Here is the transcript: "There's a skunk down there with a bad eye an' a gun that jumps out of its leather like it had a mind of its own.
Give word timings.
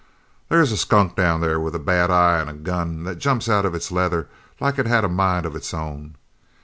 "There's 0.49 0.71
a 0.71 0.77
skunk 0.77 1.15
down 1.15 1.41
there 1.41 1.59
with 1.59 1.75
a 1.75 1.77
bad 1.77 2.09
eye 2.09 2.39
an' 2.41 2.49
a 2.49 2.53
gun 2.53 3.03
that 3.03 3.19
jumps 3.19 3.47
out 3.47 3.65
of 3.67 3.75
its 3.75 3.91
leather 3.91 4.27
like 4.59 4.79
it 4.79 4.87
had 4.87 5.03
a 5.05 5.07
mind 5.07 5.45
of 5.45 5.55
its 5.55 5.75
own. 5.75 6.15